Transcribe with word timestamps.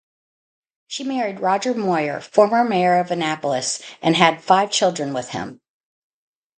She 0.87 1.03
married 1.03 1.41
Roger 1.41 1.75
Moyer, 1.75 2.21
former 2.21 2.63
Mayor 2.63 2.97
of 2.97 3.11
Annapolis, 3.11 3.83
and 4.01 4.15
had 4.15 4.41
five 4.43 4.71
children 4.71 5.13
with 5.13 5.29
him. 5.29 5.61